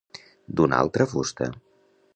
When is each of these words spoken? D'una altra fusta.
D'una 0.61 0.79
altra 0.87 1.07
fusta. 1.13 1.51